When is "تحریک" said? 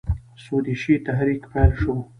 1.07-1.41